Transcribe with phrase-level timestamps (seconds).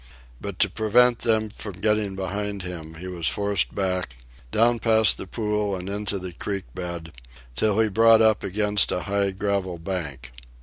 [0.41, 4.15] But to prevent them from getting behind him, he was forced back,
[4.51, 7.11] down past the pool and into the creek bed,
[7.55, 10.31] till he brought up against a high gravel bank.